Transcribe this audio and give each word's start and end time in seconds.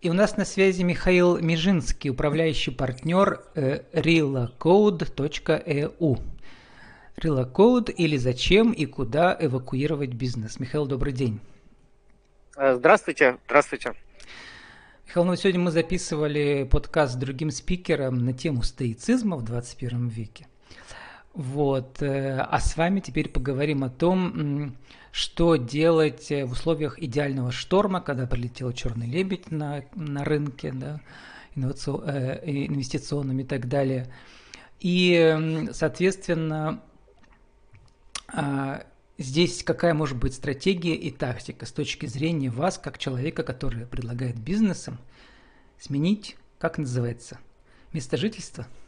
И 0.00 0.08
у 0.10 0.12
нас 0.12 0.36
на 0.36 0.44
связи 0.44 0.84
Михаил 0.84 1.38
Межинский, 1.38 2.10
управляющий 2.10 2.70
партнер 2.70 3.42
э. 3.56 3.80
Relacode 7.16 7.90
или 7.90 8.16
зачем 8.16 8.70
и 8.70 8.86
куда 8.86 9.36
эвакуировать 9.40 10.10
бизнес. 10.10 10.60
Михаил, 10.60 10.86
добрый 10.86 11.12
день. 11.12 11.40
Э, 12.56 12.76
здравствуйте, 12.76 13.38
здравствуйте. 13.46 13.94
Михаил, 15.08 15.26
ну 15.26 15.34
сегодня 15.34 15.62
мы 15.62 15.72
записывали 15.72 16.62
подкаст 16.70 17.14
с 17.14 17.16
другим 17.16 17.50
спикером 17.50 18.18
на 18.18 18.32
тему 18.32 18.62
стоицизма 18.62 19.36
в 19.36 19.42
21 19.42 20.06
веке. 20.06 20.46
Вот. 21.34 22.00
Э, 22.02 22.46
а 22.48 22.60
с 22.60 22.76
вами 22.76 23.00
теперь 23.00 23.28
поговорим 23.30 23.82
о 23.82 23.90
том, 23.90 24.76
что 25.18 25.56
делать 25.56 26.30
э, 26.30 26.44
в 26.44 26.52
условиях 26.52 27.02
идеального 27.02 27.50
шторма, 27.50 28.00
когда 28.00 28.24
прилетел 28.28 28.70
черный 28.72 29.08
лебедь 29.08 29.50
на, 29.50 29.84
на 29.96 30.22
рынке, 30.22 30.70
да, 30.72 31.00
э, 31.56 31.60
инвестиционным 31.60 33.40
и 33.40 33.42
так 33.42 33.66
далее. 33.66 34.06
И, 34.78 35.68
соответственно, 35.72 36.84
а, 38.28 38.84
здесь 39.18 39.64
какая 39.64 39.92
может 39.92 40.16
быть 40.16 40.34
стратегия 40.34 40.94
и 40.94 41.10
тактика 41.10 41.66
с 41.66 41.72
точки 41.72 42.06
зрения 42.06 42.50
вас, 42.50 42.78
как 42.78 42.96
человека, 42.96 43.42
который 43.42 43.86
предлагает 43.86 44.38
бизнесам 44.38 44.98
сменить, 45.80 46.36
как 46.60 46.78
называется, 46.78 47.38
место 47.92 48.16
жительства– 48.16 48.68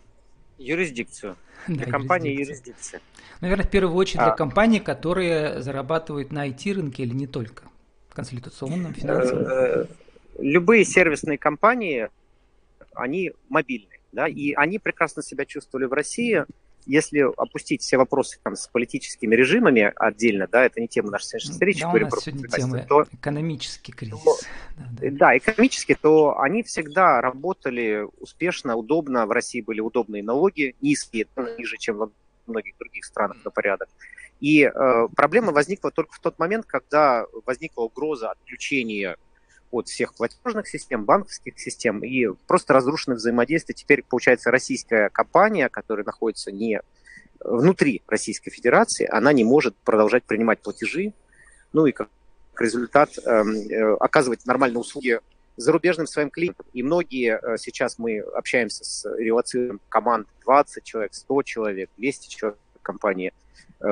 Юрисдикцию. 0.61 1.37
Для 1.67 1.87
да, 1.87 1.91
компании 1.91 2.33
юрисдикция. 2.33 3.01
Наверное, 3.41 3.65
в 3.65 3.71
первую 3.71 3.97
очередь 3.97 4.19
для 4.19 4.33
а. 4.33 4.37
компаний, 4.37 4.81
которые 4.81 5.63
зарабатывают 5.63 6.31
на 6.31 6.47
IT-рынке 6.49 7.03
или 7.03 7.15
не 7.15 7.27
только, 7.27 7.65
консультационном, 8.13 8.93
финансовом. 8.95 9.45
Э, 9.45 9.49
э, 9.49 9.87
любые 10.39 10.85
сервисные 10.85 11.39
компании, 11.39 12.09
они 12.95 13.33
мобильные, 13.49 14.01
да, 14.13 14.29
и 14.29 14.53
они 14.53 14.79
прекрасно 14.79 15.23
себя 15.23 15.47
чувствовали 15.47 15.87
в 15.87 15.93
России, 15.93 16.45
если 16.91 17.21
опустить 17.37 17.83
все 17.83 17.97
вопросы 17.99 18.39
там, 18.43 18.57
с 18.57 18.67
политическими 18.67 19.37
режимами 19.37 19.93
отдельно, 19.95 20.49
да, 20.51 20.65
это 20.65 20.81
не 20.81 20.89
тема 20.89 21.11
нашей 21.11 21.27
сегодняшней 21.27 21.53
встречи. 21.53 21.81
Да, 21.83 21.91
у 21.91 21.99
нас 21.99 22.25
сегодня 22.25 22.49
тема 22.49 22.79
то, 22.81 23.07
экономический 23.13 23.93
кризис. 23.93 24.21
То, 24.23 24.37
да, 24.77 24.85
да. 25.01 25.11
да, 25.13 25.39
экономически, 25.39 25.95
то 25.95 26.41
они 26.41 26.65
всегда 26.65 27.21
работали 27.21 28.07
успешно, 28.19 28.75
удобно. 28.75 29.25
В 29.27 29.31
России 29.31 29.61
были 29.61 29.81
удобные 29.81 30.25
налоги, 30.25 30.75
низкие, 30.81 31.27
ниже, 31.57 31.77
чем 31.79 31.97
в 31.99 32.11
многих 32.49 32.77
других 32.77 33.05
странах 33.05 33.37
на 33.45 33.53
порядок. 33.53 33.89
И 34.41 34.65
э, 34.65 35.09
проблема 35.15 35.53
возникла 35.53 35.93
только 35.93 36.15
в 36.15 36.19
тот 36.19 36.41
момент, 36.41 36.67
когда 36.67 37.25
возникла 37.47 37.83
угроза 37.83 38.33
отключения 38.33 39.17
от 39.71 39.89
всех 39.89 40.15
платежных 40.15 40.69
систем, 40.69 41.05
банковских 41.05 41.59
систем 41.59 42.03
и 42.05 42.27
просто 42.47 42.75
разрушено 42.75 43.17
взаимодействие. 43.17 43.75
Теперь, 43.75 44.03
получается, 44.03 44.51
российская 44.51 45.09
компания, 45.11 45.69
которая 45.69 46.05
находится 46.05 46.51
не 46.51 46.81
внутри 47.41 48.03
Российской 48.07 48.51
Федерации, 48.51 49.09
она 49.11 49.33
не 49.33 49.45
может 49.45 49.75
продолжать 49.77 50.25
принимать 50.25 50.61
платежи, 50.61 51.13
ну 51.73 51.87
и 51.87 51.93
как 51.93 52.09
результат 52.59 53.11
эм, 53.25 53.53
э, 53.53 53.95
оказывать 54.01 54.45
нормальные 54.45 54.81
услуги 54.81 55.21
зарубежным 55.57 56.07
своим 56.07 56.31
клиентам. 56.31 56.67
И 56.75 56.83
многие 56.83 57.39
э, 57.41 57.57
сейчас 57.57 57.99
мы 57.99 58.19
общаемся 58.19 58.85
с 58.85 59.09
релацией 59.17 59.79
команд 59.89 60.29
20 60.45 60.85
человек, 60.85 61.15
100 61.15 61.43
человек, 61.45 61.91
200 61.97 62.29
человек 62.29 62.59
компании– 62.83 63.33
Э, 63.50 63.50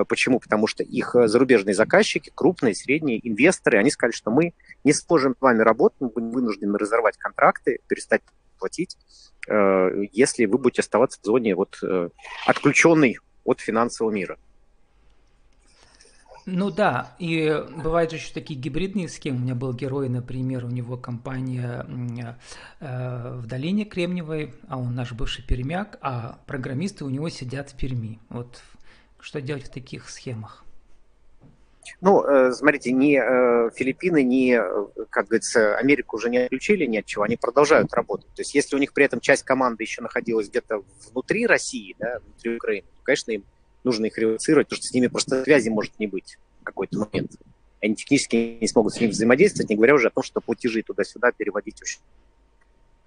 почему? 0.08 0.41
Потому 0.41 0.67
что 0.67 0.83
их 0.83 1.14
э, 1.14 1.28
зарубежные 1.28 1.75
заказчики, 1.75 2.31
крупные, 2.34 2.75
средние 2.75 3.27
инвесторы, 3.27 3.78
они 3.78 3.91
сказали, 3.91 4.12
что 4.12 4.31
мы 4.31 4.53
не 4.84 4.92
сможем 4.92 5.34
с 5.36 5.41
вами 5.41 5.62
работать, 5.62 6.00
мы 6.00 6.08
будем 6.08 6.31
вынуждены 6.31 6.78
разорвать 6.78 7.17
контракты, 7.17 7.81
перестать 7.86 8.22
платить, 8.59 8.97
э, 9.48 10.05
если 10.12 10.47
вы 10.47 10.59
будете 10.59 10.83
оставаться 10.83 11.20
в 11.20 11.25
зоне 11.25 11.55
вот, 11.55 11.81
отключенной 12.47 13.19
от 13.44 13.61
финансового 13.61 14.12
мира. 14.12 14.38
Ну 16.50 16.70
да, 16.70 17.15
и 17.19 17.62
бывают 17.84 18.15
еще 18.15 18.32
такие 18.32 18.59
гибридные 18.59 19.06
схемы. 19.10 19.37
У 19.37 19.41
меня 19.43 19.55
был 19.55 19.75
герой, 19.75 20.09
например, 20.09 20.65
у 20.65 20.69
него 20.69 20.97
компания 20.97 21.84
э, 22.81 23.38
в 23.38 23.47
долине 23.47 23.84
Кремниевой, 23.84 24.55
а 24.66 24.78
он 24.78 24.94
наш 24.94 25.12
бывший 25.12 25.44
перемяк, 25.44 25.99
а 26.00 26.38
программисты 26.47 27.05
у 27.05 27.10
него 27.10 27.28
сидят 27.28 27.69
в 27.69 27.76
Перми. 27.76 28.19
Вот 28.31 28.62
что 29.21 29.41
делать 29.41 29.65
в 29.65 29.71
таких 29.71 30.09
схемах? 30.09 30.65
Ну, 32.01 32.23
э, 32.23 32.53
смотрите, 32.53 32.93
ни 32.93 33.17
э, 33.17 33.71
Филиппины, 33.75 34.23
ни, 34.23 34.55
э, 34.55 35.05
как 35.11 35.29
говорится, 35.29 35.77
Америку 35.77 36.17
уже 36.17 36.29
не 36.29 36.39
отключили 36.39 36.87
ни 36.87 36.99
от 36.99 37.06
чего, 37.06 37.25
они 37.25 37.37
продолжают 37.37 37.93
работать. 37.95 38.29
То 38.34 38.43
есть, 38.43 38.55
если 38.55 38.77
у 38.77 38.79
них 38.79 38.93
при 38.93 39.05
этом 39.05 39.21
часть 39.21 39.43
команды 39.45 39.84
еще 39.84 40.03
находилась 40.03 40.49
где-то 40.49 40.83
внутри 41.11 41.47
России, 41.47 41.97
да, 41.99 42.21
внутри 42.21 42.56
Украины, 42.56 42.87
то, 42.97 43.03
конечно, 43.03 43.31
им 43.33 43.45
нужно 43.84 44.06
их 44.06 44.19
революцировать, 44.19 44.67
потому 44.69 44.83
что 44.83 44.89
с 44.89 44.95
ними 44.95 45.06
просто 45.06 45.45
связи 45.45 45.69
может 45.71 45.99
не 45.99 46.06
быть 46.06 46.39
в 46.61 46.65
какой-то 46.65 46.99
момент. 46.99 47.33
Они 47.81 47.95
технически 47.95 48.59
не 48.61 48.69
смогут 48.69 48.95
с 48.95 49.00
ними 49.00 49.11
взаимодействовать, 49.11 49.71
не 49.71 49.77
говоря 49.77 49.95
уже 49.95 50.09
о 50.09 50.11
том, 50.11 50.25
что 50.25 50.41
платежи 50.41 50.83
туда-сюда 50.83 51.33
переводить 51.33 51.81
очень 51.81 52.00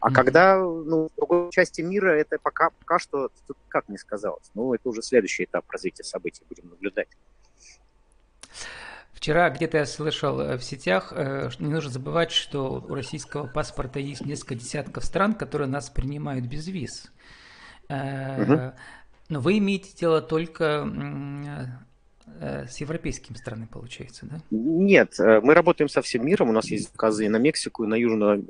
а 0.01 0.09
mm-hmm. 0.09 0.13
когда 0.13 0.57
ну, 0.57 1.07
в 1.07 1.15
другой 1.15 1.51
части 1.51 1.81
мира 1.81 2.09
это 2.09 2.37
пока, 2.41 2.71
пока 2.71 2.97
что 2.99 3.29
как 3.69 3.87
не 3.87 3.97
сказалось. 3.97 4.49
Ну, 4.55 4.73
это 4.73 4.89
уже 4.89 5.01
следующий 5.03 5.43
этап 5.43 5.69
развития 5.69 6.03
событий, 6.03 6.43
будем 6.49 6.69
наблюдать. 6.69 7.07
Вчера 9.13 9.51
где-то 9.51 9.77
я 9.77 9.85
слышал 9.85 10.41
э, 10.41 10.57
в 10.57 10.63
сетях, 10.63 11.13
э, 11.15 11.51
что 11.51 11.63
не 11.63 11.71
нужно 11.71 11.91
забывать, 11.91 12.31
что 12.31 12.83
у 12.89 12.95
российского 12.95 13.45
паспорта 13.45 13.99
есть 13.99 14.25
несколько 14.25 14.55
десятков 14.55 15.05
стран, 15.05 15.35
которые 15.35 15.67
нас 15.67 15.91
принимают 15.91 16.47
без 16.47 16.67
виз. 16.67 17.11
Угу. 17.87 18.73
Но 19.29 19.39
вы 19.39 19.59
имеете 19.59 19.95
дело 19.95 20.21
только 20.21 20.83
с 22.39 22.77
европейскими 22.77 23.35
странами, 23.35 23.67
получается, 23.71 24.25
да? 24.25 24.41
Нет, 24.51 25.15
мы 25.19 25.53
работаем 25.53 25.89
со 25.89 26.01
всем 26.01 26.25
миром. 26.25 26.49
У 26.49 26.53
нас 26.53 26.69
есть 26.71 26.91
заказы 26.91 27.25
и 27.25 27.29
на 27.29 27.37
Мексику, 27.37 27.83
и 27.83 27.87
на 27.87 27.95
Южную 27.95 28.45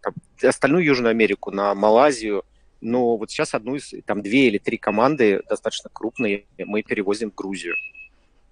там, 0.00 0.14
остальную 0.42 0.84
Южную 0.84 1.10
Америку, 1.10 1.50
на 1.50 1.74
Малайзию. 1.74 2.44
Но 2.80 3.16
вот 3.16 3.30
сейчас 3.30 3.54
одну 3.54 3.76
из, 3.76 3.92
там, 4.06 4.22
две 4.22 4.48
или 4.48 4.58
три 4.58 4.78
команды 4.78 5.42
достаточно 5.48 5.90
крупные 5.92 6.46
мы 6.58 6.82
перевозим 6.82 7.30
в 7.30 7.34
Грузию. 7.34 7.74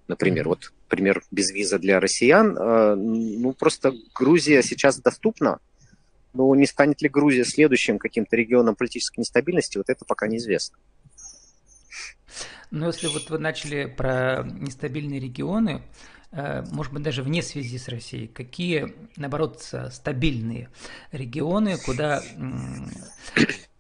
Например, 0.06 0.44
mm-hmm. 0.44 0.49
вот 0.49 0.72
пример 0.89 1.22
без 1.31 1.50
виза 1.50 1.78
для 1.78 2.00
россиян. 2.00 2.56
Э, 2.56 2.95
ну, 2.95 3.53
просто 3.53 3.93
Грузия 4.15 4.62
сейчас 4.62 5.00
доступна, 5.00 5.60
но 6.34 6.55
не 6.55 6.66
станет 6.66 7.00
ли 7.03 7.09
Грузия 7.09 7.45
следующим 7.45 7.99
каким-то 7.99 8.37
регионом 8.37 8.75
политической 8.75 9.21
нестабильности, 9.21 9.78
вот 9.78 9.89
это 9.89 10.05
пока 10.05 10.27
неизвестно. 10.27 10.78
Ну, 12.70 12.86
если 12.86 13.06
вот 13.06 13.31
вы 13.31 13.38
начали 13.38 13.86
про 13.86 14.42
нестабильные 14.44 15.20
регионы, 15.20 15.82
Э, 16.31 16.62
может 16.70 16.92
быть, 16.92 17.03
даже 17.03 17.22
вне 17.22 17.42
связи 17.42 17.78
с 17.78 17.88
Россией, 17.88 18.26
какие, 18.26 18.94
наоборот, 19.16 19.62
стабильные 19.91 20.69
регионы, 21.10 21.78
куда 21.78 22.22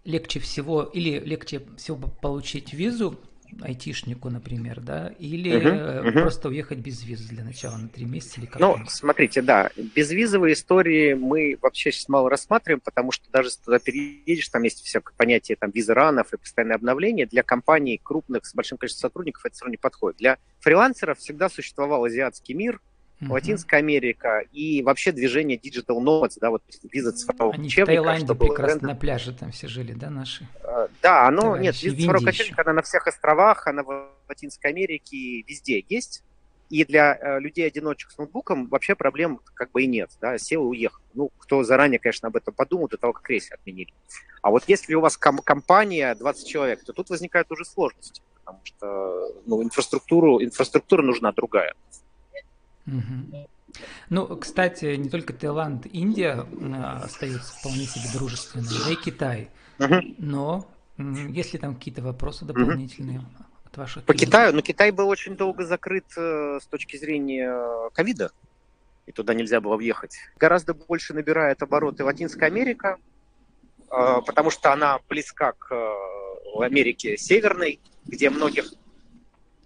легче 0.04 0.40
всего 0.40 0.82
или 0.82 1.18
легче 1.18 1.62
всего 1.76 2.08
получить 2.08 2.72
визу 2.72 3.20
айтишнику, 3.62 4.30
например, 4.30 4.80
да, 4.80 5.12
или 5.18 5.52
uh-huh, 5.52 6.04
uh-huh. 6.04 6.22
просто 6.22 6.48
уехать 6.48 6.78
без 6.78 7.02
визы 7.04 7.28
для 7.28 7.44
начала 7.44 7.76
на 7.76 7.88
три 7.88 8.04
месяца 8.04 8.40
или 8.40 8.46
как 8.46 8.60
Ну, 8.60 8.76
смотрите, 8.88 9.42
да, 9.42 9.70
безвизовые 9.76 10.54
истории 10.54 11.14
мы 11.14 11.58
вообще 11.60 11.90
сейчас 11.90 12.08
мало 12.08 12.30
рассматриваем, 12.30 12.80
потому 12.80 13.12
что 13.12 13.30
даже 13.30 13.50
туда 13.56 13.78
переедешь, 13.78 14.48
там 14.48 14.62
есть 14.62 14.84
все 14.84 15.00
понятие 15.16 15.56
там 15.56 15.70
виза 15.70 15.94
ранов 15.94 16.32
и 16.32 16.36
постоянное 16.36 16.76
обновление, 16.76 17.26
для 17.26 17.42
компаний 17.42 18.00
крупных 18.02 18.46
с 18.46 18.54
большим 18.54 18.78
количеством 18.78 19.10
сотрудников 19.10 19.44
это 19.44 19.54
все 19.54 19.64
равно 19.64 19.72
не 19.72 19.78
подходит. 19.78 20.18
Для 20.18 20.38
фрилансеров 20.60 21.18
всегда 21.18 21.48
существовал 21.48 22.04
азиатский 22.04 22.54
мир, 22.54 22.80
uh-huh. 23.20 23.32
Латинская 23.32 23.78
Америка 23.78 24.44
и 24.52 24.82
вообще 24.82 25.12
движение 25.12 25.58
Digital 25.58 25.98
Nomads, 26.00 26.38
да, 26.40 26.50
вот 26.50 26.62
виза 26.90 27.12
цифрового 27.12 27.54
Они 27.54 27.66
учебника. 27.66 28.00
в 28.00 28.04
Таиланде 28.04 28.34
прекрасно 28.34 28.66
бренды. 28.66 28.86
на 28.86 28.94
пляже 28.94 29.32
там 29.32 29.50
все 29.52 29.68
жили, 29.68 29.92
да, 29.92 30.10
наши? 30.10 30.46
Uh, 30.62 30.90
да, 31.02 31.26
оно, 31.26 31.42
Товарищи, 31.42 31.64
нет, 31.64 31.82
виза 31.82 31.96
цифрового 31.96 32.28
учебника, 32.28 32.62
она 32.62 32.72
на 32.72 32.82
всех 32.82 33.06
островах, 33.06 33.66
она 33.66 33.82
в 33.82 34.08
Латинской 34.28 34.70
Америке, 34.70 35.42
везде 35.46 35.84
есть. 35.88 36.22
И 36.70 36.84
для 36.84 37.16
э, 37.16 37.40
людей-одиночек 37.40 38.10
с 38.10 38.18
ноутбуком 38.18 38.66
вообще 38.66 38.94
проблем 38.94 39.40
как 39.54 39.70
бы 39.70 39.84
и 39.84 39.86
нет, 39.86 40.10
да, 40.20 40.36
сел 40.36 40.64
и 40.64 40.66
уехал. 40.66 41.00
Ну, 41.14 41.30
кто 41.38 41.64
заранее, 41.64 41.98
конечно, 41.98 42.28
об 42.28 42.36
этом 42.36 42.52
подумал 42.52 42.88
до 42.88 42.98
того, 42.98 43.14
как 43.14 43.28
рейс 43.30 43.50
отменили. 43.50 43.92
А 44.42 44.50
вот 44.50 44.64
если 44.66 44.94
у 44.94 45.00
вас 45.00 45.16
ком- 45.16 45.38
компания 45.38 46.14
20 46.14 46.46
человек, 46.46 46.84
то 46.84 46.92
тут 46.92 47.08
возникают 47.08 47.50
уже 47.50 47.64
сложности, 47.64 48.20
потому 48.44 48.60
что 48.64 49.32
ну, 49.46 49.62
инфраструктуру, 49.62 50.42
инфраструктура 50.42 51.02
нужна 51.02 51.32
другая. 51.32 51.72
Ну, 54.08 54.36
кстати, 54.36 54.96
не 54.96 55.10
только 55.10 55.32
Таиланд, 55.34 55.86
Индия 55.92 56.46
а, 56.74 57.02
остаются 57.04 57.52
вполне 57.52 57.84
себе 57.84 58.08
дружественными, 58.12 58.68
да 58.84 58.92
и 58.92 58.96
Китай. 58.96 59.50
Но 60.18 60.66
есть 60.96 61.52
ли 61.52 61.58
там 61.58 61.74
какие-то 61.74 62.02
вопросы 62.02 62.44
дополнительные 62.44 63.24
от 63.64 63.76
ваших 63.76 64.04
По 64.04 64.14
клиентов? 64.14 64.28
Китаю? 64.28 64.54
Ну, 64.54 64.62
Китай 64.62 64.90
был 64.90 65.08
очень 65.08 65.36
долго 65.36 65.64
закрыт 65.64 66.06
э, 66.16 66.58
с 66.60 66.66
точки 66.66 66.96
зрения 66.96 67.90
ковида. 67.92 68.32
и 69.06 69.12
туда 69.12 69.32
нельзя 69.34 69.60
было 69.60 69.76
въехать. 69.76 70.16
Гораздо 70.36 70.74
больше 70.74 71.14
набирает 71.14 71.62
обороты 71.62 72.04
Латинская 72.04 72.46
Америка, 72.46 72.98
э, 73.90 74.20
потому 74.26 74.50
что 74.50 74.72
она 74.72 74.98
близка 75.08 75.52
к 75.52 75.72
э, 75.72 76.62
Америке 76.62 77.16
Северной, 77.16 77.80
где 78.04 78.28
многих, 78.30 78.72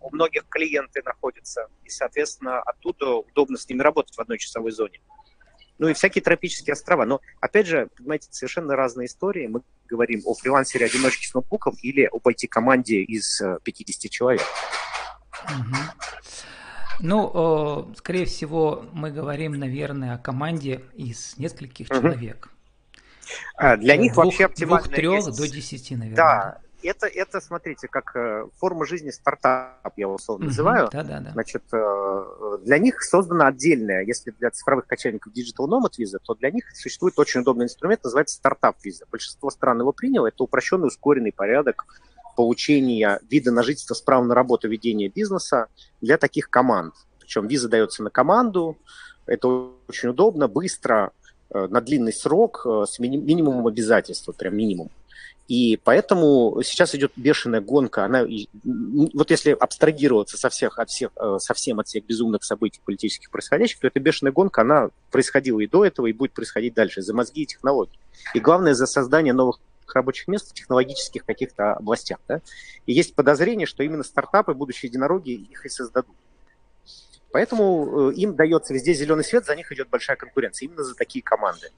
у 0.02 0.10
многих 0.10 0.46
клиенты 0.48 1.02
находятся, 1.04 1.68
и, 1.84 1.88
соответственно, 1.88 2.60
оттуда 2.60 3.10
удобно 3.14 3.56
с 3.56 3.68
ними 3.68 3.82
работать 3.82 4.16
в 4.16 4.20
одной 4.20 4.38
часовой 4.38 4.72
зоне. 4.72 5.00
Ну 5.78 5.88
и 5.88 5.94
всякие 5.94 6.22
тропические 6.22 6.74
острова. 6.74 7.04
Но, 7.04 7.20
опять 7.40 7.66
же, 7.66 7.88
понимаете, 7.96 8.28
совершенно 8.30 8.76
разные 8.76 9.06
истории. 9.06 9.46
Мы 9.46 9.62
говорим 9.88 10.22
о 10.26 10.34
фрилансере-одиночке 10.34 11.26
с 11.26 11.34
ноутбуком 11.34 11.74
или 11.82 12.04
об 12.04 12.26
IT-команде 12.26 13.02
из 13.02 13.42
50 13.64 14.10
человек. 14.10 14.42
Угу. 15.44 15.76
Ну, 17.00 17.92
скорее 17.96 18.26
всего, 18.26 18.84
мы 18.92 19.10
говорим, 19.10 19.54
наверное, 19.54 20.14
о 20.14 20.18
команде 20.18 20.82
из 20.94 21.36
нескольких 21.36 21.88
угу. 21.90 21.96
человек. 21.96 22.48
А, 23.56 23.76
для 23.76 23.96
них 23.96 24.12
двух, 24.12 24.26
вообще 24.26 24.44
оптимально... 24.44 24.84
Двух-трех 24.84 25.24
до 25.34 25.48
десяти, 25.48 25.96
наверное. 25.96 26.16
Да, 26.16 26.58
это, 26.82 27.06
это, 27.06 27.40
смотрите, 27.40 27.88
как 27.88 28.16
э, 28.16 28.46
форма 28.58 28.86
жизни 28.86 29.10
стартап, 29.10 29.92
я 29.96 30.02
его 30.02 30.14
условно 30.14 30.46
называю. 30.46 30.88
Да, 30.92 31.02
да, 31.02 31.20
да. 31.20 31.30
Значит, 31.30 31.62
э, 31.72 32.58
для 32.64 32.78
них 32.78 33.02
создана 33.02 33.48
отдельная, 33.48 34.04
если 34.04 34.30
для 34.32 34.50
цифровых 34.50 34.86
кочевников 34.86 35.32
Digital 35.32 35.68
Nomad 35.68 35.92
виза, 35.98 36.18
то 36.18 36.34
для 36.34 36.50
них 36.50 36.64
существует 36.74 37.18
очень 37.18 37.40
удобный 37.40 37.64
инструмент, 37.64 38.04
называется 38.04 38.36
стартап 38.36 38.76
виза. 38.82 39.06
Большинство 39.10 39.50
стран 39.50 39.80
его 39.80 39.92
приняло, 39.92 40.26
это 40.26 40.42
упрощенный, 40.42 40.88
ускоренный 40.88 41.32
порядок 41.32 41.84
получения 42.36 43.20
вида 43.30 43.52
на 43.52 43.62
жительство 43.62 43.94
с 43.94 44.00
правом 44.00 44.28
на 44.28 44.34
работу 44.34 44.68
ведения 44.68 45.08
бизнеса 45.08 45.66
для 46.00 46.16
таких 46.16 46.48
команд. 46.48 46.94
Причем 47.20 47.46
виза 47.46 47.68
дается 47.68 48.02
на 48.02 48.10
команду, 48.10 48.78
это 49.26 49.48
очень 49.88 50.08
удобно, 50.08 50.48
быстро, 50.48 51.12
э, 51.50 51.66
на 51.66 51.80
длинный 51.80 52.12
срок, 52.12 52.66
с 52.66 52.98
минимумом 52.98 53.66
обязательств, 53.66 54.28
прям 54.36 54.56
минимум. 54.56 54.90
И 55.48 55.78
поэтому 55.82 56.62
сейчас 56.64 56.94
идет 56.94 57.12
бешеная 57.16 57.60
гонка. 57.60 58.04
Она, 58.04 58.24
вот 58.64 59.30
если 59.30 59.50
абстрагироваться 59.50 60.36
со 60.36 60.48
всех, 60.48 60.78
от 60.78 60.88
всех, 60.88 61.10
э, 61.16 61.36
совсем 61.40 61.80
от 61.80 61.88
всех 61.88 62.06
безумных 62.06 62.44
событий 62.44 62.80
политических 62.84 63.30
происходящих, 63.30 63.80
то 63.80 63.88
эта 63.88 64.00
бешеная 64.00 64.32
гонка, 64.32 64.62
она 64.62 64.90
происходила 65.10 65.60
и 65.60 65.66
до 65.66 65.84
этого, 65.84 66.06
и 66.06 66.12
будет 66.12 66.32
происходить 66.32 66.74
дальше, 66.74 67.02
за 67.02 67.12
мозги 67.12 67.42
и 67.42 67.46
технологии. 67.46 67.98
И 68.34 68.40
главное, 68.40 68.74
за 68.74 68.86
создание 68.86 69.32
новых 69.32 69.58
рабочих 69.94 70.28
мест 70.28 70.50
в 70.50 70.54
технологических 70.54 71.24
каких-то 71.24 71.74
областях. 71.74 72.18
Да? 72.28 72.40
И 72.86 72.92
есть 72.92 73.14
подозрение, 73.14 73.66
что 73.66 73.82
именно 73.82 74.04
стартапы, 74.04 74.54
будущие 74.54 74.88
единороги, 74.88 75.32
их 75.32 75.66
и 75.66 75.68
создадут. 75.68 76.16
Поэтому 77.32 78.10
э, 78.10 78.14
им 78.14 78.36
дается 78.36 78.74
везде 78.74 78.92
зеленый 78.92 79.24
свет, 79.24 79.44
за 79.44 79.56
них 79.56 79.72
идет 79.72 79.88
большая 79.88 80.16
конкуренция, 80.16 80.66
именно 80.66 80.84
за 80.84 80.94
такие 80.94 81.22
команды. 81.22 81.70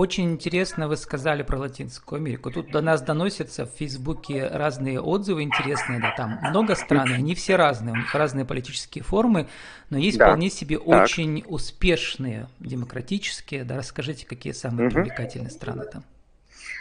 Очень 0.00 0.30
интересно 0.32 0.88
вы 0.88 0.96
сказали 0.96 1.42
про 1.42 1.58
Латинскую 1.58 2.20
Америку. 2.20 2.50
Тут 2.50 2.70
до 2.70 2.80
нас 2.80 3.02
доносятся 3.02 3.66
в 3.66 3.70
Фейсбуке 3.72 4.48
разные 4.48 4.98
отзывы 4.98 5.42
интересные, 5.42 6.00
да, 6.00 6.14
там 6.16 6.38
много 6.40 6.74
стран, 6.74 7.12
они 7.12 7.34
все 7.34 7.56
разные, 7.56 7.92
у 7.92 7.96
них 7.98 8.14
разные 8.14 8.46
политические 8.46 9.04
формы, 9.04 9.46
но 9.90 9.98
есть 9.98 10.16
да. 10.16 10.28
вполне 10.28 10.48
себе 10.48 10.78
так. 10.78 10.86
очень 10.86 11.44
успешные, 11.46 12.48
демократические, 12.60 13.64
да, 13.64 13.76
расскажите, 13.76 14.24
какие 14.24 14.54
самые 14.54 14.88
угу. 14.88 14.94
привлекательные 14.94 15.50
страны 15.50 15.84
там. 15.92 16.02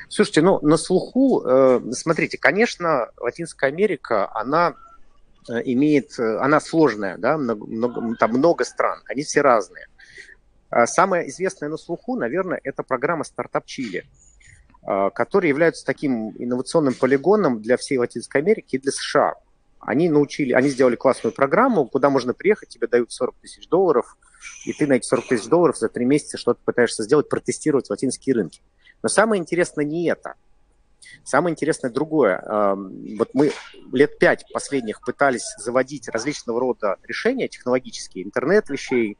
Слушайте, 0.07 0.42
ну, 0.42 0.62
на 0.62 0.77
слуху, 0.77 1.44
э, 1.45 1.81
смотрите, 1.92 2.38
конечно, 2.38 3.10
Латинская 3.18 3.68
Америка, 3.68 4.33
она 4.33 4.75
э, 5.50 5.62
имеет, 5.66 6.18
э, 6.18 6.38
она 6.38 6.62
сложная, 6.62 7.18
да, 7.18 7.38
много, 7.38 7.66
много, 7.66 8.16
там 8.16 8.31
много 8.31 8.63
стран, 8.63 9.01
они 9.10 9.24
все 9.24 9.42
разные. 9.42 9.88
А 10.69 10.86
самая 10.86 11.27
известная 11.27 11.69
на 11.69 11.77
слуху, 11.77 12.16
наверное, 12.16 12.60
это 12.63 12.83
программа 12.83 13.24
«Стартап 13.24 13.66
Чили», 13.66 14.06
а, 14.83 15.10
которые 15.10 15.50
являются 15.50 15.86
таким 15.86 16.30
инновационным 16.38 16.94
полигоном 16.94 17.62
для 17.62 17.77
всей 17.77 17.98
Латинской 17.98 18.42
Америки 18.42 18.75
и 18.75 18.80
для 18.80 18.92
США. 18.92 19.36
Они 19.80 20.10
научили, 20.10 20.54
они 20.54 20.69
сделали 20.69 20.95
классную 20.95 21.33
программу, 21.33 21.86
куда 21.86 22.10
можно 22.10 22.33
приехать, 22.33 22.69
тебе 22.69 22.88
дают 22.88 23.12
40 23.12 23.36
тысяч 23.42 23.68
долларов, 23.69 24.18
и 24.66 24.74
ты 24.74 24.86
на 24.86 24.94
эти 24.94 25.06
40 25.06 25.27
тысяч 25.27 25.48
долларов 25.48 25.77
за 25.77 25.89
три 25.89 26.06
месяца 26.06 26.38
что-то 26.38 26.60
пытаешься 26.63 27.04
сделать, 27.04 27.30
протестировать 27.30 27.89
латинские 27.89 28.36
рынки. 28.36 28.62
Но 29.01 29.10
самое 29.10 29.42
интересное 29.42 29.86
не 29.86 30.10
это. 30.10 30.36
Самое 31.24 31.54
интересное 31.54 31.89
другое. 31.89 32.44
Вот 33.18 33.30
мы 33.33 33.51
лет 33.94 34.19
пять 34.19 34.45
последних 34.51 35.01
пытались 35.01 35.56
заводить 35.57 36.10
различного 36.10 36.60
рода 36.60 36.98
решения 37.04 37.48
технологические, 37.48 38.25
интернет 38.25 38.69
вещей, 38.69 39.18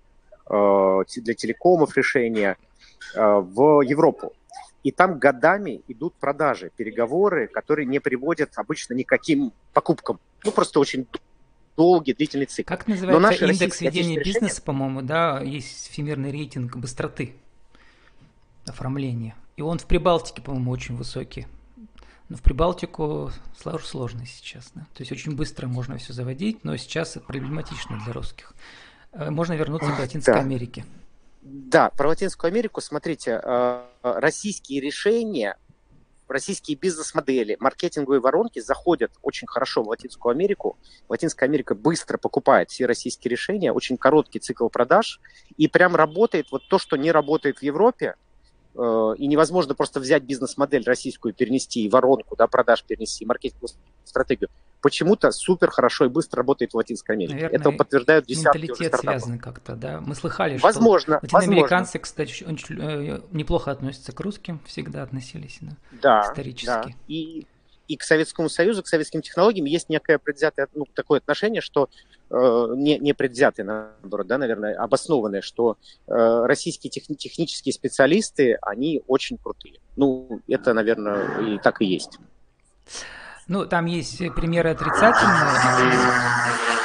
для 0.50 1.34
телекомов 1.36 1.96
решения 1.96 2.58
э, 3.16 3.22
в 3.22 3.82
Европу. 3.82 4.34
И 4.84 4.92
там 4.92 5.20
годами 5.20 5.82
идут 5.88 6.14
продажи, 6.16 6.72
переговоры, 6.76 7.48
которые 7.48 7.86
не 7.86 8.00
приводят 8.00 8.52
обычно 8.56 8.94
никаким 8.94 9.52
покупкам. 9.74 10.20
Ну, 10.44 10.52
просто 10.52 10.80
очень 10.80 11.06
долгий, 11.76 12.14
длительный 12.14 12.46
цикл. 12.46 12.68
Как 12.68 12.88
называется 12.88 13.20
Но 13.22 13.28
наши 13.28 13.46
индекс 13.46 13.82
ведения 13.82 14.22
бизнеса, 14.22 14.62
по-моему, 14.62 15.02
да, 15.02 15.42
есть 15.42 15.92
всемирный 15.92 16.32
рейтинг 16.32 16.76
быстроты 16.78 17.36
оформления. 18.66 19.36
И 19.58 19.62
он 19.62 19.80
в 19.80 19.86
Прибалтике, 19.86 20.42
по-моему, 20.42 20.72
очень 20.72 20.96
высокий. 20.96 21.48
Но 22.30 22.38
в 22.38 22.42
Прибалтику 22.42 23.32
сложно 23.84 24.26
сейчас. 24.26 24.72
Да? 24.76 24.82
То 24.94 25.02
есть 25.02 25.12
очень 25.12 25.36
быстро 25.36 25.68
можно 25.68 25.98
все 25.98 26.14
заводить, 26.14 26.64
но 26.64 26.78
сейчас 26.78 27.18
это 27.18 27.26
проблематично 27.26 28.00
для 28.04 28.14
русских. 28.14 28.54
Э, 29.12 29.30
можно 29.30 29.54
вернуться 29.54 29.92
к 29.92 30.00
Латинской 30.00 30.34
да. 30.34 30.40
Америке. 30.40 30.86
Да, 31.42 31.90
про 31.90 32.10
Латинскую 32.10 32.50
Америку, 32.50 32.82
смотрите, 32.82 33.42
э, 33.44 33.84
российские 34.04 34.82
решения, 34.82 35.58
российские 36.28 36.78
бизнес-модели, 36.78 37.58
маркетинговые 37.60 38.20
воронки 38.20 38.60
заходят 38.60 39.12
очень 39.22 39.48
хорошо 39.48 39.84
в 39.84 39.88
Латинскую 39.88 40.32
Америку. 40.32 40.78
Латинская 41.08 41.46
Америка 41.46 41.76
быстро 41.76 42.18
покупает 42.18 42.70
все 42.70 42.86
российские 42.86 43.32
решения, 43.32 43.72
очень 43.72 43.98
короткий 43.98 44.40
цикл 44.40 44.68
продаж, 44.68 45.20
и 45.58 45.68
прям 45.68 45.96
работает 45.96 46.52
вот 46.52 46.68
то, 46.70 46.78
что 46.78 46.98
не 46.98 47.12
работает 47.12 47.60
в 47.60 47.64
Европе, 47.64 48.16
и 49.18 49.28
невозможно 49.28 49.76
просто 49.76 50.00
взять 50.00 50.24
бизнес-модель 50.24 50.84
российскую, 50.86 51.34
перенести, 51.34 51.84
и 51.84 51.90
воронку 51.90 52.36
да, 52.36 52.48
продаж 52.48 52.84
перенести, 52.84 53.26
маркетинговую 53.26 53.70
стратегию 54.06 54.50
почему-то 54.82 55.32
супер 55.32 55.70
хорошо 55.72 56.06
и 56.06 56.10
быстро 56.10 56.38
работает 56.38 56.72
в 56.72 56.78
Латинской 56.78 57.16
Америке. 57.16 57.36
Наверное, 57.36 57.60
Это 57.60 57.72
подтверждают 57.72 58.26
десятки 58.26 58.58
менталитет 58.58 58.96
связан 59.00 59.40
как-то, 59.40 59.76
да? 59.76 60.02
Мы 60.02 60.16
слыхали, 60.16 60.58
возможно, 60.58 61.20
что 61.24 61.36
латиноамериканцы, 61.38 61.98
возможно. 61.98 62.00
кстати, 62.00 62.44
очень 62.44 62.80
э, 62.80 63.22
неплохо 63.32 63.72
относятся 63.72 64.12
к 64.12 64.20
русским, 64.20 64.60
всегда 64.66 65.04
относились, 65.04 65.60
да, 65.62 65.76
да 66.02 66.22
исторически. 66.30 66.66
Да. 66.66 66.86
И, 67.08 67.46
и 67.88 67.98
к 67.98 68.04
Советскому 68.04 68.50
Союзу, 68.50 68.84
к 68.84 68.88
советским 68.88 69.22
технологиям 69.22 69.66
есть 69.66 69.90
некое 69.90 70.18
предвзятое, 70.18 70.68
ну, 70.74 70.86
такое 70.94 71.20
отношение, 71.20 71.62
что 71.62 71.90
э, 71.92 72.19
не, 72.32 73.00
не 73.00 73.14
предвзятое, 73.14 73.66
наоборот, 73.66 74.28
да, 74.28 74.38
наверное, 74.38 74.76
обоснованное, 74.76 75.42
что 75.42 75.78
э, 76.08 76.46
российские 76.46 76.92
тех, 76.92 77.04
технические 77.18 77.74
специалисты, 77.74 78.58
они 78.62 79.02
очень 79.08 79.38
крутые. 79.38 79.80
Ну, 79.96 80.42
это, 80.48 80.74
наверное, 80.74 81.42
и 81.42 81.58
так 81.58 81.82
и 81.82 81.86
есть. 81.86 82.20
Ну, 83.48 83.66
там 83.66 83.88
есть 83.88 84.20
примеры 84.36 84.70
отрицательные. 84.70 86.79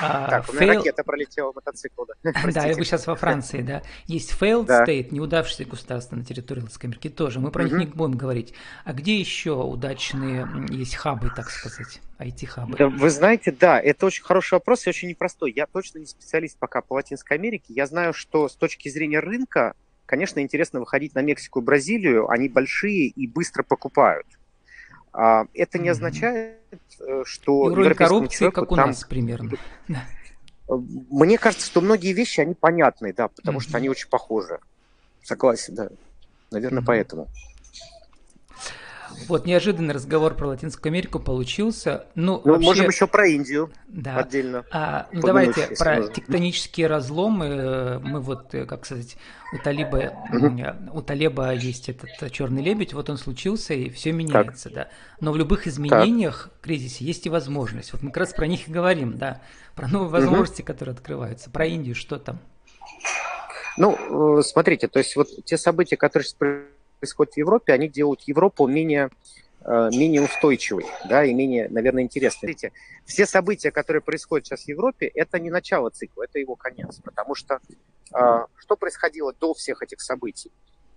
А, 0.00 0.28
так, 0.28 0.48
у 0.48 0.52
меня 0.52 0.74
fail... 0.74 0.76
ракета 0.78 1.04
пролетела 1.04 1.52
мотоцикл, 1.52 2.04
да. 2.04 2.32
Да, 2.32 2.42
вы 2.74 2.84
сейчас 2.84 3.06
во 3.06 3.14
Франции, 3.14 3.62
да. 3.62 3.82
Есть 4.06 4.34
failed 4.38 4.66
да. 4.66 4.84
state, 4.84 5.08
неудавшиеся 5.10 5.64
государства 5.64 6.16
на 6.16 6.24
территории 6.24 6.60
Латинской 6.60 6.88
Америки 6.88 7.08
тоже. 7.08 7.40
Мы 7.40 7.50
про 7.50 7.64
них 7.64 7.72
не 7.72 7.86
будем 7.86 8.16
говорить. 8.16 8.54
А 8.84 8.92
где 8.92 9.18
еще 9.18 9.52
удачные 9.52 10.48
есть 10.70 10.94
хабы, 10.94 11.30
так 11.34 11.50
сказать, 11.50 12.00
IT-хабы? 12.18 12.76
Да, 12.76 12.88
вы 12.88 13.10
знаете, 13.10 13.52
да, 13.52 13.80
это 13.80 14.06
очень 14.06 14.24
хороший 14.24 14.54
вопрос 14.54 14.86
и 14.86 14.90
очень 14.90 15.08
непростой. 15.08 15.52
Я 15.54 15.66
точно 15.66 15.98
не 15.98 16.06
специалист 16.06 16.58
пока 16.58 16.80
по 16.80 16.94
Латинской 16.94 17.36
Америке. 17.36 17.66
Я 17.68 17.86
знаю, 17.86 18.12
что 18.12 18.48
с 18.48 18.56
точки 18.56 18.88
зрения 18.88 19.20
рынка, 19.20 19.74
конечно, 20.06 20.40
интересно 20.40 20.80
выходить 20.80 21.14
на 21.14 21.22
Мексику 21.22 21.60
и 21.60 21.64
Бразилию. 21.64 22.28
Они 22.28 22.48
большие 22.48 23.06
и 23.06 23.26
быстро 23.26 23.62
покупают. 23.62 24.26
А, 25.20 25.46
это 25.52 25.80
не 25.80 25.88
означает, 25.88 26.60
э, 27.00 27.22
что 27.24 27.62
уровень 27.62 27.94
коррупции, 27.94 28.50
как 28.50 28.70
у 28.70 28.76
там... 28.76 28.90
нас 28.90 29.02
примерно. 29.02 29.50
Мне 30.68 31.38
кажется, 31.38 31.66
что 31.66 31.80
многие 31.80 32.12
вещи, 32.12 32.40
они 32.40 32.54
понятны, 32.54 33.12
да, 33.12 33.26
потому 33.26 33.58
что 33.58 33.78
они 33.78 33.88
очень 33.88 34.08
похожи. 34.08 34.60
Согласен, 35.24 35.74
да. 35.74 35.88
Наверное, 36.52 36.84
поэтому. 36.84 37.26
Вот 39.28 39.46
неожиданный 39.46 39.94
разговор 39.94 40.34
про 40.34 40.48
Латинскую 40.48 40.90
Америку 40.90 41.20
получился. 41.20 42.06
Ну, 42.14 42.40
ну 42.44 42.52
вообще... 42.52 42.66
можем 42.66 42.86
еще 42.88 43.06
про 43.06 43.28
Индию 43.28 43.70
да. 43.86 44.16
отдельно. 44.16 44.64
А, 44.70 45.06
ну, 45.12 45.20
давайте 45.20 45.68
про 45.78 45.96
можно. 45.96 46.12
тектонические 46.14 46.86
разломы. 46.86 48.00
Мы 48.02 48.20
вот, 48.20 48.54
э, 48.54 48.64
как 48.64 48.86
сказать, 48.86 49.16
у 49.52 49.58
Талиба, 49.58 50.14
угу. 50.32 50.98
у 50.98 51.02
Талеба 51.02 51.52
есть 51.52 51.90
этот 51.90 52.32
черный 52.32 52.62
лебедь, 52.62 52.94
вот 52.94 53.10
он 53.10 53.18
случился, 53.18 53.74
и 53.74 53.90
все 53.90 54.12
меняется, 54.12 54.70
так. 54.70 54.74
да. 54.74 54.88
Но 55.20 55.32
в 55.32 55.36
любых 55.36 55.66
изменениях, 55.66 56.50
так. 56.50 56.60
кризисе, 56.62 57.04
есть 57.04 57.26
и 57.26 57.30
возможность. 57.30 57.92
Вот 57.92 58.02
мы 58.02 58.08
как 58.10 58.18
раз 58.18 58.32
про 58.32 58.46
них 58.46 58.68
и 58.68 58.72
говорим, 58.72 59.18
да, 59.18 59.42
про 59.74 59.88
новые 59.88 60.08
возможности, 60.08 60.62
угу. 60.62 60.66
которые 60.66 60.94
открываются. 60.94 61.50
Про 61.50 61.66
Индию 61.66 61.94
что 61.94 62.18
там? 62.18 62.38
Ну, 63.76 64.42
смотрите, 64.42 64.88
то 64.88 64.98
есть 64.98 65.14
вот 65.16 65.28
те 65.44 65.56
события, 65.56 65.96
которые 65.96 66.26
происходят 66.98 67.34
в 67.34 67.36
Европе, 67.36 67.72
они 67.72 67.88
делают 67.88 68.22
Европу 68.22 68.66
менее 68.66 69.10
Э, 69.70 69.90
менее 69.92 70.22
устойчивый, 70.22 70.86
да, 71.08 71.24
и 71.24 71.34
менее, 71.34 71.68
наверное, 71.68 72.04
интересный. 72.04 72.38
Смотрите, 72.38 72.72
все 73.04 73.26
события, 73.26 73.70
которые 73.70 74.00
происходят 74.00 74.46
сейчас 74.46 74.64
в 74.64 74.68
Европе, 74.68 75.06
это 75.08 75.38
не 75.38 75.50
начало 75.50 75.90
цикла, 75.90 76.22
это 76.24 76.38
его 76.38 76.54
конец, 76.54 77.00
потому 77.04 77.34
что 77.34 77.60
э, 78.14 78.46
что 78.56 78.76
происходило 78.76 79.34
до 79.34 79.52
всех 79.52 79.82
этих 79.82 80.00
событий? 80.00 80.52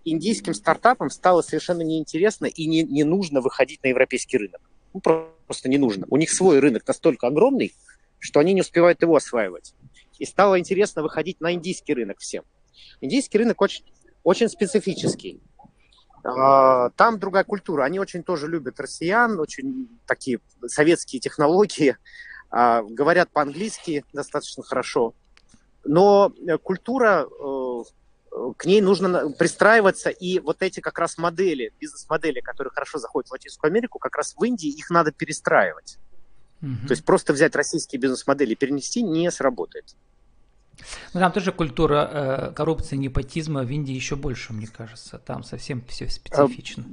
Индийским 0.06 0.54
стартапам 0.54 1.10
стало 1.10 1.42
совершенно 1.42 1.82
неинтересно 1.82 2.46
и 2.46 2.66
не, 2.66 2.84
не 2.84 3.04
нужно 3.04 3.42
выходить 3.42 3.84
на 3.84 3.88
европейский 3.88 4.38
рынок. 4.38 4.62
Ну, 4.94 5.02
просто 5.02 5.68
не 5.68 5.78
нужно. 5.78 6.06
У 6.10 6.16
них 6.16 6.32
свой 6.32 6.60
рынок 6.60 6.88
настолько 6.88 7.28
огромный, 7.28 7.74
что 8.20 8.40
они 8.40 8.54
не 8.54 8.62
успевают 8.62 9.02
его 9.02 9.18
осваивать. 9.18 9.74
И 10.18 10.26
стало 10.26 10.58
интересно 10.58 11.02
выходить 11.02 11.42
на 11.42 11.52
индийский 11.54 11.94
рынок 11.94 12.20
всем. 12.20 12.46
Индийский 13.02 13.40
рынок 13.40 13.60
очень, 13.60 13.84
очень 14.24 14.48
специфический. 14.48 15.42
А, 16.24 16.90
там 16.92 17.20
другая 17.20 17.44
культура. 17.44 17.84
Они 17.84 18.00
очень 18.00 18.24
тоже 18.24 18.48
любят 18.48 18.80
россиян, 18.80 19.40
очень 19.40 19.90
такие 20.06 20.40
советские 20.68 21.20
технологии, 21.20 21.98
а, 22.50 22.84
говорят 22.84 23.32
по-английски 23.32 24.06
достаточно 24.14 24.64
хорошо. 24.64 25.14
Но 25.84 26.32
э, 26.48 26.58
культура, 26.60 27.26
э, 27.26 27.84
к 28.58 28.66
ней 28.66 28.82
нужно 28.82 29.32
пристраиваться, 29.32 30.10
и 30.12 30.40
вот 30.40 30.62
эти 30.62 30.80
как 30.80 31.00
раз 31.00 31.18
модели, 31.18 31.74
бизнес-модели, 31.80 32.40
которые 32.40 32.72
хорошо 32.72 33.00
заходят 33.00 33.30
в 33.30 33.32
Латинскую 33.32 33.70
Америку, 33.70 33.98
как 33.98 34.16
раз 34.16 34.36
в 34.38 34.44
Индии 34.44 34.70
их 34.70 34.92
надо 34.92 35.12
перестраивать. 35.12 35.98
Mm-hmm. 36.62 36.88
То 36.88 36.92
есть 36.92 37.04
просто 37.04 37.34
взять 37.34 37.56
российские 37.56 38.00
бизнес-модели 38.00 38.52
и 38.52 38.56
перенести 38.56 39.02
не 39.02 39.32
сработает. 39.32 39.96
Ну, 41.14 41.20
там 41.20 41.32
тоже 41.32 41.52
культура 41.52 42.10
э, 42.12 42.54
коррупции, 42.54 42.96
непотизма 42.96 43.64
в 43.64 43.70
Индии 43.70 43.94
еще 43.94 44.16
больше, 44.16 44.54
мне 44.54 44.68
кажется. 44.68 45.20
Там 45.20 45.44
совсем 45.44 45.84
все 45.88 46.10
специфично. 46.10 46.86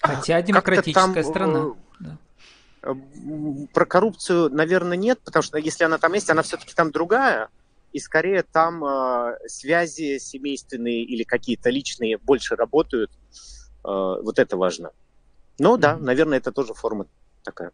Хотя 0.00 0.40
демократическая 0.42 1.22
там, 1.22 1.24
страна. 1.24 1.58
Э, 1.58 1.72
да. 2.00 2.18
Э, 2.82 2.94
про 3.72 3.84
коррупцию, 3.84 4.50
наверное, 4.50 4.96
нет, 4.96 5.20
потому 5.24 5.42
что 5.42 5.58
если 5.58 5.84
она 5.84 5.98
там 5.98 6.12
есть, 6.12 6.30
она 6.30 6.42
все-таки 6.42 6.74
там 6.74 6.90
другая. 6.90 7.48
И 7.92 7.98
скорее 7.98 8.42
там 8.42 8.84
э, 8.84 9.38
связи 9.46 10.18
семейственные 10.18 11.02
или 11.04 11.22
какие-то 11.22 11.70
личные 11.70 12.18
больше 12.18 12.56
работают. 12.56 13.10
Э, 13.84 14.20
вот 14.22 14.38
это 14.38 14.56
важно. 14.56 14.90
Но 15.58 15.76
да, 15.76 15.96
наверное, 15.96 16.38
это 16.38 16.52
тоже 16.52 16.74
форма 16.74 17.06
такая. 17.42 17.72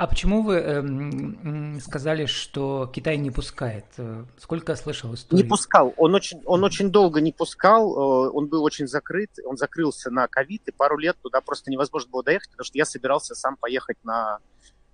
А 0.00 0.06
почему 0.06 0.40
вы 0.40 0.54
э, 0.54 1.80
сказали, 1.80 2.24
что 2.24 2.90
Китай 2.90 3.18
не 3.18 3.30
пускает? 3.30 3.84
Э, 3.98 4.24
сколько 4.38 4.72
я 4.72 4.76
слышал 4.76 5.12
истории? 5.12 5.42
Не 5.42 5.46
пускал. 5.46 5.92
Он 5.98 6.14
очень, 6.14 6.40
он 6.46 6.64
очень 6.64 6.88
долго 6.88 7.20
не 7.20 7.32
пускал. 7.32 7.92
Э, 7.92 8.30
он 8.30 8.46
был 8.46 8.64
очень 8.64 8.86
закрыт. 8.86 9.28
Он 9.44 9.58
закрылся 9.58 10.10
на 10.10 10.26
ковид, 10.26 10.62
и 10.68 10.72
пару 10.72 10.96
лет 10.96 11.18
туда 11.20 11.42
просто 11.42 11.70
невозможно 11.70 12.10
было 12.12 12.22
доехать, 12.22 12.48
потому 12.48 12.64
что 12.64 12.78
я 12.78 12.86
собирался 12.86 13.34
сам 13.34 13.56
поехать 13.56 13.98
на, 14.02 14.38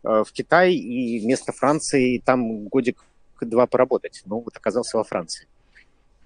э, 0.02 0.24
в 0.26 0.32
Китай 0.32 0.74
и 0.74 1.20
вместо 1.20 1.52
Франции 1.52 2.18
там 2.18 2.66
годик-два 2.66 3.68
поработать. 3.68 4.22
Но 4.24 4.40
вот 4.40 4.56
оказался 4.56 4.96
во 4.96 5.04
Франции. 5.04 5.46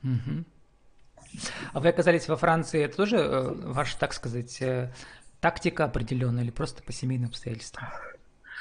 Угу. 0.03 0.45
А 1.75 1.81
вы 1.81 1.89
оказались 1.91 2.29
во 2.29 2.37
Франции, 2.37 2.83
это 2.83 2.97
тоже 2.97 3.53
ваша, 3.63 3.99
так 3.99 4.15
сказать, 4.15 4.59
тактика 5.43 5.85
определенная 5.85 6.45
или 6.45 6.51
просто 6.51 6.83
по 6.83 6.93
семейным 6.93 7.29
обстоятельствам? 7.29 7.85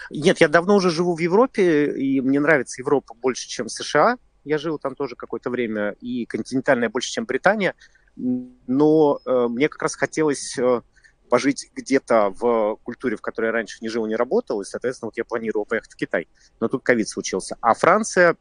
Нет, 0.10 0.42
я 0.42 0.48
давно 0.48 0.76
уже 0.76 0.90
живу 0.90 1.16
в 1.16 1.20
Европе, 1.20 1.92
и 1.92 2.22
мне 2.22 2.40
нравится 2.40 2.82
Европа 2.82 3.14
больше, 3.14 3.48
чем 3.48 3.70
США. 3.70 4.18
Я 4.44 4.58
жил 4.58 4.80
там 4.80 4.96
тоже 4.96 5.16
какое-то 5.16 5.50
время, 5.50 5.96
и 6.02 6.26
континентальная 6.26 6.90
больше, 6.90 7.12
чем 7.12 7.26
Британия. 7.26 7.76
Но 8.16 9.20
э, 9.26 9.48
мне 9.50 9.70
как 9.70 9.82
раз 9.84 9.96
хотелось 9.96 10.58
э, 10.58 10.82
пожить 11.30 11.70
где-то 11.76 12.32
в 12.32 12.78
культуре, 12.84 13.16
в 13.16 13.22
которой 13.22 13.48
я 13.48 13.52
раньше 13.52 13.78
не 13.82 13.90
жил, 13.90 14.06
не 14.08 14.16
работал, 14.16 14.62
и, 14.62 14.66
соответственно, 14.66 15.08
вот 15.08 15.18
я 15.18 15.24
планировал 15.24 15.66
поехать 15.66 15.94
в 15.94 15.96
Китай. 15.96 16.28
Но 16.60 16.68
тут 16.68 16.84
ковид 16.84 17.08
случился. 17.08 17.58
А 17.62 17.74
Франция, 17.74 18.36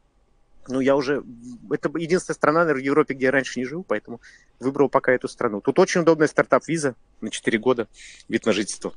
ну, 0.67 0.79
я 0.79 0.95
уже... 0.95 1.23
Это 1.69 1.89
единственная 1.97 2.35
страна, 2.35 2.59
наверное, 2.61 2.81
в 2.81 2.85
Европе, 2.85 3.13
где 3.13 3.25
я 3.25 3.31
раньше 3.31 3.59
не 3.59 3.65
жил, 3.65 3.85
поэтому 3.87 4.19
выбрал 4.59 4.89
пока 4.89 5.13
эту 5.13 5.27
страну. 5.27 5.61
Тут 5.61 5.79
очень 5.79 6.01
удобная 6.01 6.27
стартап-виза 6.27 6.95
на 7.21 7.29
4 7.29 7.57
года, 7.59 7.87
вид 8.27 8.45
на 8.45 8.53
жительство. 8.53 8.93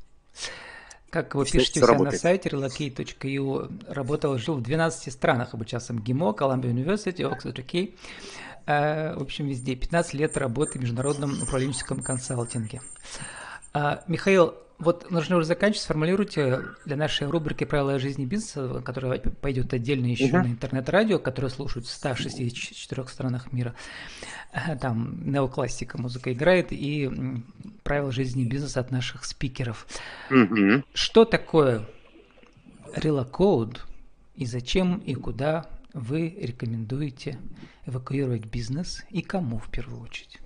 Как 1.12 1.34
вы 1.34 1.44
пишете 1.44 1.82
у 1.82 1.86
себя 1.86 1.98
на 1.98 2.12
сайте 2.12 2.48
relocate.eu, 2.48 3.84
работал, 3.86 4.38
жил 4.38 4.54
в 4.54 4.62
12 4.62 5.12
странах, 5.12 5.52
обучался 5.52 5.92
в 5.92 6.02
ГИМО, 6.02 6.30
Columbia 6.30 6.72
University, 6.72 7.18
Oxford 7.18 7.54
UK. 7.54 7.94
Э, 8.64 9.14
в 9.14 9.20
общем, 9.20 9.46
везде. 9.46 9.76
15 9.76 10.14
лет 10.14 10.38
работы 10.38 10.78
в 10.78 10.80
международном 10.80 11.42
управленческом 11.42 12.02
консалтинге. 12.02 12.80
А, 13.74 14.02
Михаил, 14.08 14.54
вот 14.82 15.10
нужно 15.10 15.36
уже 15.36 15.46
заканчивать. 15.46 15.84
Сформулируйте 15.84 16.60
для 16.84 16.96
нашей 16.96 17.28
рубрики 17.28 17.64
«Правила 17.64 17.98
жизни 17.98 18.24
бизнеса», 18.24 18.82
которая 18.84 19.18
пойдет 19.18 19.72
отдельно 19.72 20.06
еще 20.06 20.26
угу. 20.26 20.38
на 20.38 20.46
интернет-радио, 20.46 21.18
которое 21.18 21.48
слушают 21.48 21.86
в 21.86 21.90
164 21.90 23.06
странах 23.06 23.52
мира. 23.52 23.74
Там 24.80 25.30
неоклассика 25.30 26.00
музыка 26.00 26.32
играет 26.32 26.68
и 26.72 27.10
правила 27.84 28.12
жизни 28.12 28.44
бизнеса 28.44 28.80
от 28.80 28.90
наших 28.90 29.24
спикеров. 29.24 29.86
Угу. 30.30 30.82
Что 30.92 31.24
такое 31.24 31.88
Relocode 32.96 33.78
и 34.34 34.46
зачем 34.46 34.98
и 34.98 35.14
куда 35.14 35.66
вы 35.94 36.28
рекомендуете 36.40 37.38
эвакуировать 37.86 38.46
бизнес 38.46 39.04
и 39.10 39.22
кому 39.22 39.58
в 39.58 39.70
первую 39.70 40.02
очередь? 40.02 40.40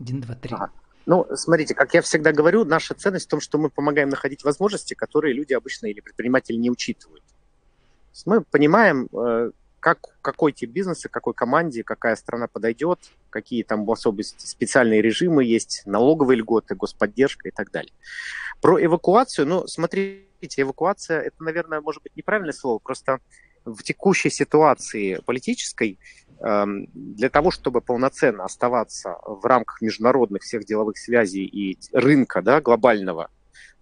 Один, 0.00 0.20
два, 0.20 0.34
три. 0.34 0.54
Ага. 0.54 0.70
Ну, 1.06 1.26
смотрите, 1.34 1.74
как 1.74 1.92
я 1.94 2.02
всегда 2.02 2.32
говорю, 2.32 2.64
наша 2.64 2.94
ценность 2.94 3.26
в 3.26 3.28
том, 3.28 3.40
что 3.40 3.58
мы 3.58 3.68
помогаем 3.68 4.08
находить 4.08 4.44
возможности, 4.44 4.94
которые 4.94 5.34
люди 5.34 5.52
обычно 5.52 5.86
или 5.86 6.00
предприниматели 6.00 6.56
не 6.56 6.70
учитывают. 6.70 7.22
Мы 8.24 8.42
понимаем, 8.42 9.08
э, 9.12 9.50
как, 9.80 9.98
какой 10.22 10.52
тип 10.52 10.70
бизнеса, 10.70 11.10
какой 11.10 11.34
команде, 11.34 11.82
какая 11.82 12.16
страна 12.16 12.46
подойдет, 12.46 13.00
какие 13.28 13.62
там 13.64 13.88
особенности, 13.90 14.46
специальные 14.46 15.02
режимы 15.02 15.44
есть, 15.44 15.82
налоговые 15.84 16.38
льготы, 16.38 16.74
господдержка 16.74 17.48
и 17.48 17.50
так 17.50 17.70
далее. 17.70 17.92
Про 18.62 18.82
эвакуацию, 18.82 19.46
ну, 19.46 19.66
смотрите, 19.66 20.24
эвакуация, 20.56 21.20
это, 21.20 21.42
наверное, 21.42 21.82
может 21.82 22.02
быть 22.02 22.16
неправильное 22.16 22.54
слово, 22.54 22.78
просто 22.78 23.18
в 23.66 23.82
текущей 23.82 24.30
ситуации 24.30 25.20
политической 25.26 25.98
для 26.40 27.30
того, 27.30 27.50
чтобы 27.50 27.80
полноценно 27.80 28.44
оставаться 28.44 29.16
в 29.24 29.44
рамках 29.44 29.80
международных 29.80 30.42
всех 30.42 30.64
деловых 30.64 30.98
связей 30.98 31.44
и 31.44 31.78
рынка 31.92 32.42
да, 32.42 32.60
глобального, 32.60 33.30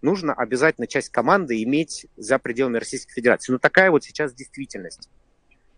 нужно 0.03 0.35
обязательно 0.35 0.87
часть 0.87 1.09
команды 1.09 1.63
иметь 1.63 2.07
за 2.17 2.39
пределами 2.39 2.79
Российской 2.79 3.15
Федерации. 3.15 3.53
Ну, 3.53 3.59
такая 3.59 3.91
вот 3.91 4.05
сейчас 4.05 4.35
действительность. 4.35 5.09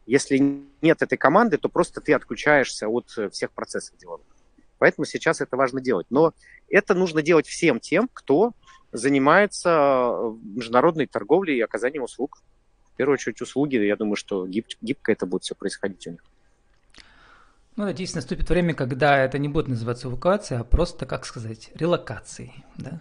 Если 0.07 0.62
нет 0.83 1.00
этой 1.00 1.16
команды, 1.16 1.57
то 1.57 1.69
просто 1.69 2.00
ты 2.00 2.12
отключаешься 2.12 2.88
от 2.88 3.09
всех 3.33 3.52
процессов 3.52 3.97
деловых. 3.97 4.26
Поэтому 4.78 5.07
сейчас 5.07 5.40
это 5.40 5.57
важно 5.57 5.81
делать. 5.81 6.07
Но 6.11 6.35
это 6.69 6.95
нужно 6.95 7.23
делать 7.23 7.47
всем 7.47 7.81
тем, 7.81 8.09
кто 8.12 8.52
занимается 8.93 10.35
международной 10.43 11.07
торговлей 11.07 11.57
и 11.57 11.62
оказанием 11.62 12.02
услуг. 12.02 12.43
В 12.93 12.97
первую 12.97 13.14
очередь 13.14 13.40
услуги, 13.40 13.76
я 13.76 13.97
думаю, 13.97 14.16
что 14.16 14.47
гиб, 14.47 14.66
гибко 14.81 15.11
это 15.12 15.26
будет 15.26 15.43
все 15.43 15.54
происходить 15.54 16.07
у 16.07 16.11
них. 16.11 16.25
Ну, 17.76 17.85
надеюсь, 17.85 18.14
наступит 18.14 18.49
время, 18.49 18.73
когда 18.75 19.19
это 19.19 19.38
не 19.38 19.49
будет 19.49 19.66
называться 19.66 20.07
эвакуацией, 20.07 20.61
а 20.61 20.64
просто, 20.64 21.07
как 21.07 21.26
сказать, 21.26 21.71
релокацией, 21.75 22.64
да? 22.76 23.00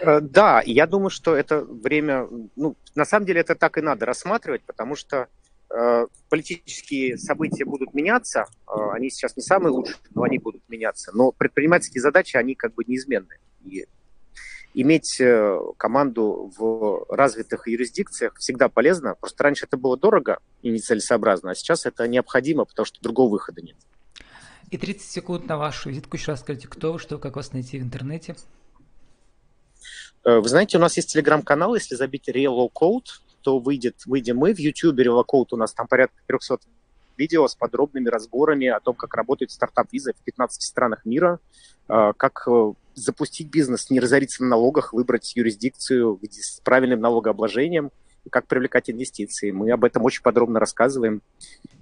Э, 0.00 0.20
да, 0.20 0.62
я 0.64 0.86
думаю, 0.86 1.10
что 1.10 1.34
это 1.34 1.62
время, 1.62 2.28
ну, 2.54 2.76
на 2.94 3.04
самом 3.04 3.26
деле 3.26 3.40
это 3.40 3.56
так 3.56 3.76
и 3.76 3.80
надо 3.80 4.06
рассматривать, 4.06 4.62
потому 4.62 4.94
что 4.94 5.26
э, 5.70 6.06
политические 6.28 7.18
события 7.18 7.64
будут 7.64 7.94
меняться, 7.94 8.46
э, 8.68 8.72
они 8.92 9.10
сейчас 9.10 9.36
не 9.36 9.42
самые 9.42 9.72
лучшие, 9.72 9.96
но 10.14 10.22
они 10.22 10.38
будут 10.38 10.62
меняться, 10.68 11.10
но 11.12 11.32
предпринимательские 11.32 12.00
задачи, 12.00 12.36
они 12.36 12.54
как 12.54 12.74
бы 12.74 12.84
неизменны. 12.86 13.38
И 13.64 13.86
иметь 14.74 15.20
э, 15.20 15.58
команду 15.76 16.52
в 16.56 17.06
развитых 17.08 17.68
юрисдикциях 17.68 18.36
всегда 18.36 18.68
полезно. 18.68 19.14
Просто 19.14 19.44
раньше 19.44 19.66
это 19.66 19.76
было 19.76 19.96
дорого 19.96 20.40
и 20.62 20.70
нецелесообразно, 20.70 21.52
а 21.52 21.54
сейчас 21.54 21.86
это 21.86 22.06
необходимо, 22.08 22.64
потому 22.64 22.84
что 22.84 23.00
другого 23.00 23.30
выхода 23.30 23.62
нет. 23.62 23.76
И 24.70 24.76
30 24.76 25.08
секунд 25.08 25.46
на 25.46 25.56
вашу 25.56 25.90
визитку. 25.90 26.16
Еще 26.16 26.32
раз 26.32 26.40
скажите, 26.40 26.66
кто 26.66 26.92
вы, 26.92 26.98
что, 26.98 27.18
как 27.18 27.36
вас 27.36 27.52
найти 27.52 27.78
в 27.78 27.82
интернете? 27.82 28.34
Э, 30.24 30.40
вы 30.40 30.48
знаете, 30.48 30.76
у 30.76 30.80
нас 30.80 30.96
есть 30.96 31.12
телеграм-канал, 31.12 31.74
если 31.74 31.94
забить 31.94 32.28
Real 32.28 32.68
Code, 32.72 33.06
то 33.42 33.60
выйдет, 33.60 34.02
выйдем 34.06 34.38
мы. 34.38 34.54
В 34.54 34.58
YouTube 34.58 34.98
Real 34.98 35.22
Code 35.24 35.48
у 35.52 35.56
нас 35.56 35.72
там 35.72 35.86
порядка 35.86 36.16
300 36.26 36.58
видео 37.16 37.46
с 37.46 37.54
подробными 37.54 38.08
разборами 38.08 38.66
о 38.66 38.80
том, 38.80 38.96
как 38.96 39.14
работает 39.14 39.52
стартап-виза 39.52 40.14
в 40.14 40.24
15 40.24 40.62
странах 40.62 41.04
мира, 41.04 41.38
э, 41.88 42.12
как 42.16 42.48
запустить 42.94 43.48
бизнес, 43.48 43.90
не 43.90 44.00
разориться 44.00 44.42
на 44.42 44.50
налогах, 44.50 44.92
выбрать 44.92 45.34
юрисдикцию 45.36 46.20
с 46.30 46.60
правильным 46.60 47.00
налогообложением 47.00 47.90
как 48.30 48.46
привлекать 48.46 48.90
инвестиции. 48.90 49.50
Мы 49.50 49.70
об 49.70 49.84
этом 49.84 50.02
очень 50.04 50.22
подробно 50.22 50.60
рассказываем 50.60 51.22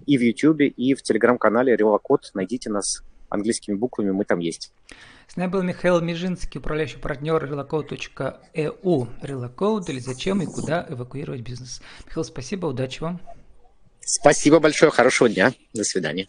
и 0.07 0.19
в 0.19 0.21
YouTube, 0.21 0.61
и 0.61 0.95
в 0.95 1.03
телеграм-канале 1.03 1.77
Релокод. 1.77 2.31
Найдите 2.35 2.71
нас 2.71 3.03
английскими 3.29 3.75
буквами, 3.75 4.11
мы 4.11 4.25
там 4.25 4.41
есть. 4.41 4.73
С 5.27 5.37
нами 5.37 5.51
был 5.51 5.63
Михаил 5.63 6.01
Межинский, 6.01 6.59
управляющий 6.59 6.99
партнер 6.99 7.43
relocode.eu. 7.43 9.09
Relocode 9.23 9.85
или 9.89 9.99
зачем 9.99 10.43
и 10.43 10.47
куда 10.47 10.87
эвакуировать 10.89 11.41
бизнес. 11.41 11.81
Михаил, 12.07 12.25
спасибо, 12.25 12.67
удачи 12.67 13.01
вам. 13.01 13.21
Спасибо 14.01 14.59
большое, 14.59 14.91
хорошего 14.91 15.29
дня, 15.31 15.53
до 15.73 15.85
свидания. 15.85 16.27